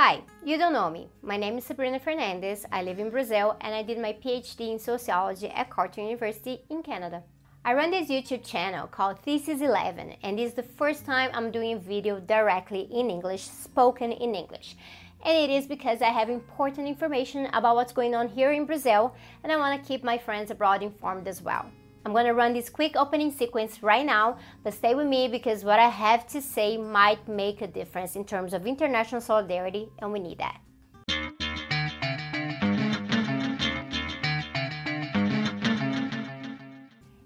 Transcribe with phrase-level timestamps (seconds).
[0.00, 1.08] Hi, you don't know me.
[1.22, 2.64] My name is Sabrina Fernandes.
[2.70, 6.84] I live in Brazil and I did my PhD in sociology at Carleton University in
[6.84, 7.24] Canada.
[7.64, 11.50] I run this YouTube channel called Thesis 11 and this is the first time I'm
[11.50, 14.76] doing a video directly in English, spoken in English.
[15.24, 19.16] And it is because I have important information about what's going on here in Brazil
[19.42, 21.72] and I want to keep my friends abroad informed as well.
[22.08, 25.78] I'm gonna run this quick opening sequence right now, but stay with me because what
[25.78, 30.18] I have to say might make a difference in terms of international solidarity, and we
[30.18, 30.58] need that.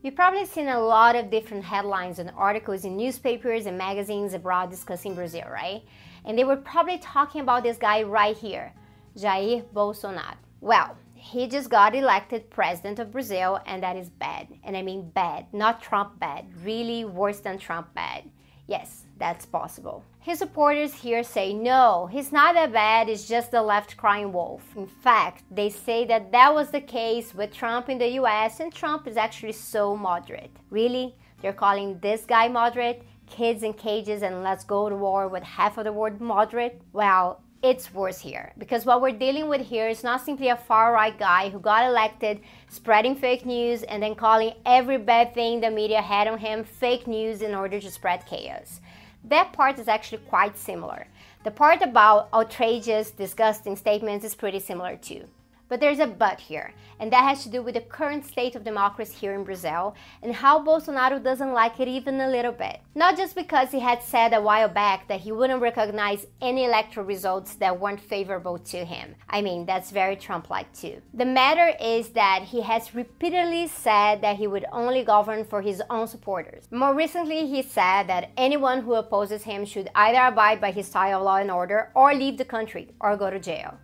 [0.00, 4.70] You've probably seen a lot of different headlines and articles in newspapers and magazines abroad
[4.70, 5.82] discussing Brazil, right?
[6.24, 8.72] And they were probably talking about this guy right here,
[9.16, 10.36] Jair Bolsonaro.
[10.60, 14.48] Well, he just got elected president of Brazil, and that is bad.
[14.62, 18.30] And I mean bad, not Trump bad, really worse than Trump bad.
[18.68, 20.04] Yes, that's possible.
[20.20, 24.62] His supporters here say no, he's not that bad, it's just the left crying wolf.
[24.76, 28.72] In fact, they say that that was the case with Trump in the US, and
[28.72, 30.56] Trump is actually so moderate.
[30.70, 31.16] Really?
[31.40, 33.02] They're calling this guy moderate?
[33.26, 36.80] Kids in cages and let's go to war with half of the word moderate?
[36.92, 40.92] Well, it's worse here because what we're dealing with here is not simply a far
[40.92, 45.70] right guy who got elected spreading fake news and then calling every bad thing the
[45.70, 48.80] media had on him fake news in order to spread chaos.
[49.24, 51.08] That part is actually quite similar.
[51.42, 55.24] The part about outrageous, disgusting statements is pretty similar too.
[55.68, 58.64] But there's a but here, and that has to do with the current state of
[58.64, 62.80] democracy here in Brazil and how Bolsonaro doesn't like it even a little bit.
[62.94, 67.04] Not just because he had said a while back that he wouldn't recognize any electoral
[67.04, 69.14] results that weren't favorable to him.
[69.28, 71.02] I mean, that's very Trump like too.
[71.12, 75.82] The matter is that he has repeatedly said that he would only govern for his
[75.90, 76.64] own supporters.
[76.70, 81.18] More recently, he said that anyone who opposes him should either abide by his style
[81.18, 83.78] of law and order or leave the country or go to jail.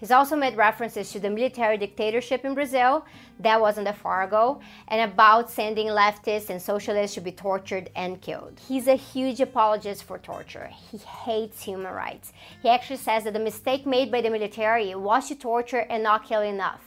[0.00, 3.04] He's also made references to the military dictatorship in Brazil,
[3.38, 8.18] that wasn't that far ago, and about sending leftists and socialists to be tortured and
[8.22, 8.58] killed.
[8.66, 10.70] He's a huge apologist for torture.
[10.90, 12.32] He hates human rights.
[12.62, 16.24] He actually says that the mistake made by the military was to torture and not
[16.24, 16.80] kill enough.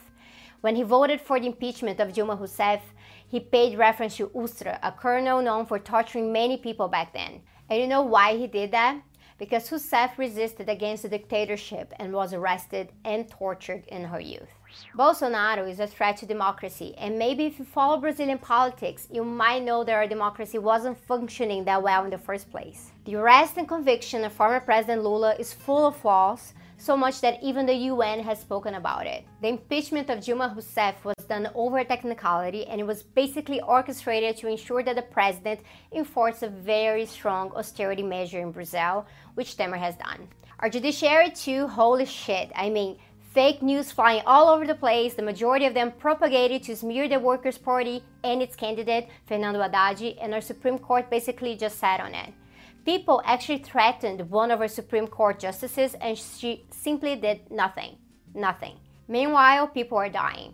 [0.61, 2.81] When he voted for the impeachment of Dilma Rousseff,
[3.27, 7.41] he paid reference to Ustra, a colonel known for torturing many people back then.
[7.69, 9.01] And you know why he did that?
[9.43, 14.47] Because Rousseff resisted against the dictatorship and was arrested and tortured in her youth.
[14.95, 19.61] Bolsonaro is a threat to democracy, and maybe if you follow Brazilian politics, you might
[19.61, 22.93] know that our democracy wasn't functioning that well in the first place.
[23.03, 27.43] The arrest and conviction of former President Lula is full of flaws, so much that
[27.43, 29.25] even the UN has spoken about it.
[29.41, 34.47] The impeachment of Dilma Rousseff was done over technicality and it was basically orchestrated to
[34.47, 35.59] ensure that the president
[35.91, 40.27] enforced a very strong austerity measure in Brazil, which Temer has done.
[40.59, 42.51] Our judiciary too, holy shit.
[42.55, 42.97] I mean,
[43.33, 47.19] fake news flying all over the place, the majority of them propagated to smear the
[47.19, 52.13] Workers' Party and its candidate, Fernando Haddad, and our Supreme Court basically just sat on
[52.13, 52.33] it.
[52.85, 57.97] People actually threatened one of our Supreme Court justices and she simply did nothing.
[58.33, 58.77] Nothing.
[59.07, 60.53] Meanwhile, people are dying.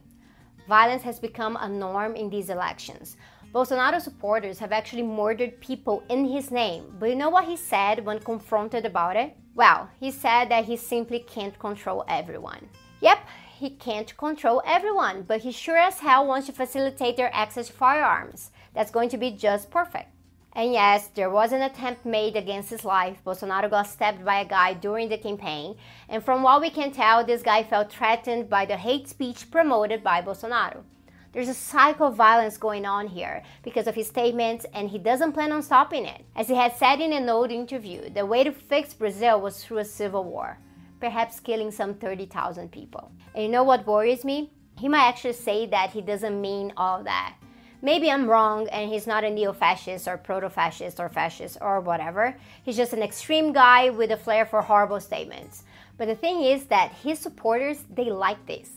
[0.70, 3.18] Violence has become a norm in these elections.
[3.52, 6.96] Bolsonaro supporters have actually murdered people in his name.
[7.00, 9.36] But you know what he said when confronted about it?
[9.56, 12.70] Well, he said that he simply can't control everyone.
[13.02, 13.18] Yep,
[13.58, 17.74] he can't control everyone, but he sure as hell wants to facilitate their access to
[17.74, 18.52] firearms.
[18.76, 20.10] That's going to be just perfect.
[20.54, 23.18] And yes, there was an attempt made against his life.
[23.26, 25.76] Bolsonaro got stabbed by a guy during the campaign.
[26.10, 30.04] And from what we can tell, this guy felt threatened by the hate speech promoted
[30.04, 30.84] by Bolsonaro.
[31.32, 35.34] There's a cycle of violence going on here because of his statements, and he doesn't
[35.34, 36.26] plan on stopping it.
[36.36, 39.78] As he had said in an old interview, the way to fix Brazil was through
[39.78, 40.58] a civil war,
[41.00, 43.12] perhaps killing some 30,000 people.
[43.36, 44.52] And you know what worries me?
[44.80, 47.36] He might actually say that he doesn't mean all that
[47.82, 51.80] maybe I'm wrong and he's not a neo fascist or proto fascist or fascist or
[51.80, 52.36] whatever.
[52.64, 55.64] He's just an extreme guy with a flair for horrible statements.
[55.98, 58.70] But the thing is that his supporters, they like this.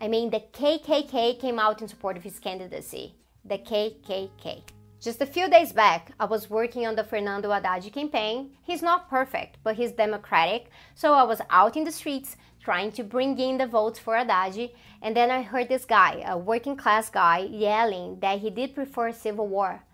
[0.00, 3.14] I mean, the KKK came out in support of his candidacy.
[3.44, 4.62] The KKK.
[5.00, 8.50] Just a few days back, I was working on the Fernando Haddad campaign.
[8.64, 13.04] He's not perfect, but he's democratic, so I was out in the streets trying to
[13.04, 17.10] bring in the votes for Haddad, and then I heard this guy, a working class
[17.10, 19.84] guy, yelling that he did prefer civil war.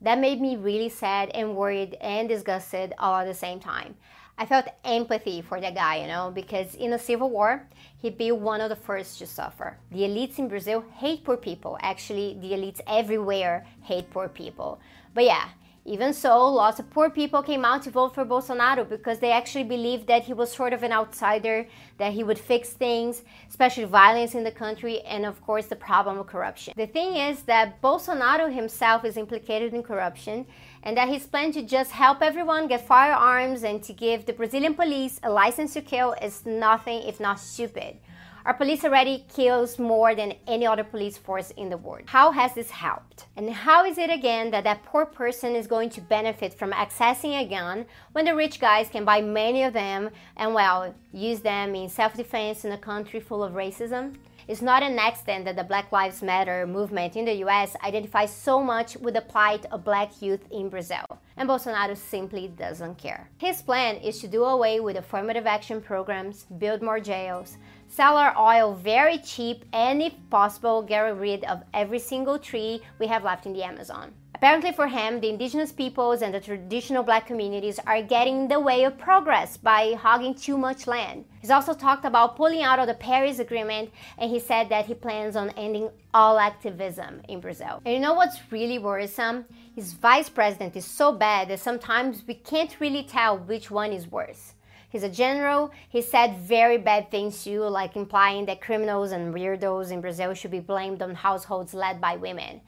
[0.00, 3.96] That made me really sad and worried and disgusted all at the same time.
[4.38, 7.68] I felt empathy for that guy, you know, because in a civil war,
[7.98, 9.76] he'd be one of the first to suffer.
[9.90, 11.78] The elites in Brazil hate poor people.
[11.80, 14.80] Actually, the elites everywhere hate poor people.
[15.14, 15.48] But yeah,
[15.84, 19.64] Even so, lots of poor people came out to vote for Bolsonaro because they actually
[19.64, 21.66] believed that he was sort of an outsider,
[21.98, 26.18] that he would fix things, especially violence in the country, and of course the problem
[26.18, 26.72] of corruption.
[26.76, 30.46] The thing is that Bolsonaro himself is implicated in corruption
[30.82, 34.74] and that his plan to just help everyone get firearms and to give the Brazilian
[34.74, 37.96] police a license to kill is nothing if not stupid.
[38.44, 42.02] Our police already kills more than any other police force in the world.
[42.06, 43.26] How has this helped?
[43.36, 47.40] And how is it again that that poor person is going to benefit from accessing
[47.40, 51.76] a gun when the rich guys can buy many of them and, well, use them
[51.76, 54.16] in self defense in a country full of racism?
[54.48, 58.60] It's not an accident that the Black Lives Matter movement in the US identifies so
[58.60, 61.06] much with the plight of black youth in Brazil.
[61.36, 63.28] And Bolsonaro simply doesn't care.
[63.38, 67.56] His plan is to do away with affirmative action programs, build more jails,
[67.88, 73.06] sell our oil very cheap, and if possible, get rid of every single tree we
[73.06, 74.12] have left in the Amazon.
[74.42, 78.58] Apparently, for him, the indigenous peoples and the traditional black communities are getting in the
[78.58, 81.24] way of progress by hogging too much land.
[81.40, 84.94] He's also talked about pulling out of the Paris Agreement, and he said that he
[84.94, 87.80] plans on ending all activism in Brazil.
[87.84, 89.44] And you know what's really worrisome?
[89.76, 94.10] His vice president is so bad that sometimes we can't really tell which one is
[94.10, 94.54] worse.
[94.90, 95.70] He's a general.
[95.88, 100.50] He said very bad things too, like implying that criminals and weirdos in Brazil should
[100.50, 102.60] be blamed on households led by women.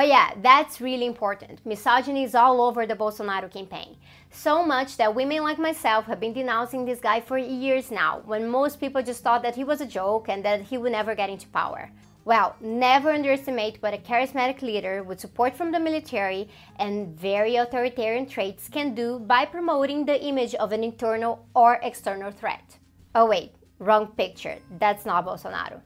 [0.00, 1.58] Oh, yeah, that's really important.
[1.66, 3.96] Misogyny is all over the Bolsonaro campaign.
[4.30, 8.48] So much that women like myself have been denouncing this guy for years now, when
[8.48, 11.30] most people just thought that he was a joke and that he would never get
[11.30, 11.90] into power.
[12.24, 18.26] Well, never underestimate what a charismatic leader with support from the military and very authoritarian
[18.26, 22.78] traits can do by promoting the image of an internal or external threat.
[23.16, 23.50] Oh, wait,
[23.80, 24.58] wrong picture.
[24.78, 25.80] That's not Bolsonaro.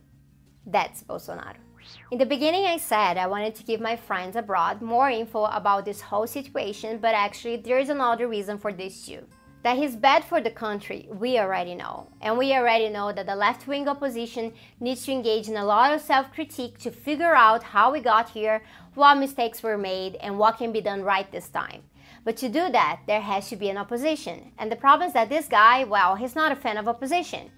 [0.66, 1.56] That's Bolsonaro.
[2.10, 5.84] In the beginning, I said I wanted to give my friends abroad more info about
[5.84, 9.26] this whole situation, but actually, there's another reason for this too.
[9.62, 12.08] That he's bad for the country, we already know.
[12.20, 15.94] And we already know that the left wing opposition needs to engage in a lot
[15.94, 18.62] of self critique to figure out how we got here,
[18.94, 21.82] what mistakes were made, and what can be done right this time.
[22.24, 24.52] But to do that, there has to be an opposition.
[24.58, 27.50] And the problem is that this guy, well, he's not a fan of opposition.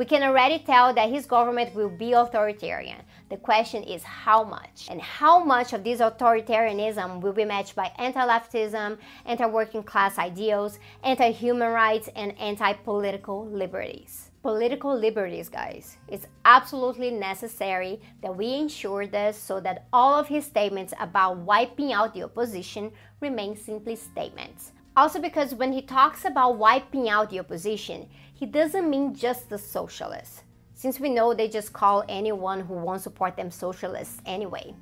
[0.00, 3.02] We can already tell that his government will be authoritarian.
[3.28, 4.86] The question is how much?
[4.88, 10.16] And how much of this authoritarianism will be matched by anti leftism, anti working class
[10.18, 14.30] ideals, anti human rights, and anti political liberties?
[14.40, 15.98] Political liberties, guys.
[16.08, 21.92] It's absolutely necessary that we ensure this so that all of his statements about wiping
[21.92, 24.72] out the opposition remain simply statements.
[25.00, 29.56] Also, because when he talks about wiping out the opposition, he doesn't mean just the
[29.56, 30.42] socialists,
[30.74, 34.74] since we know they just call anyone who won't support them socialists anyway.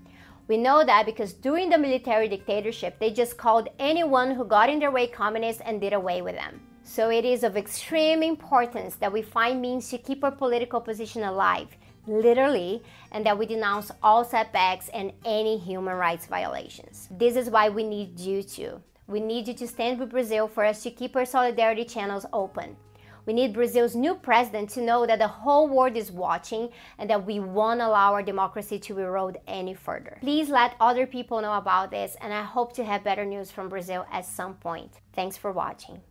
[0.49, 4.81] We know that because during the military dictatorship, they just called anyone who got in
[4.81, 6.63] their way communist and did away with them.
[6.83, 11.23] So it is of extreme importance that we find means to keep our political position
[11.23, 11.69] alive,
[12.09, 12.83] literally,
[13.13, 17.07] and that we denounce all setbacks and any human rights violations.
[17.09, 18.83] This is why we need you to.
[19.09, 22.77] We need you to stand with Brazil for us to keep our solidarity channels open.
[23.25, 26.69] We need Brazil's new president to know that the whole world is watching
[26.99, 30.19] and that we won't allow our democracy to erode any further.
[30.21, 33.71] Please let other people know about this, and I hope to have better news from
[33.71, 35.01] Brazil at some point.
[35.15, 36.03] Thanks for watching.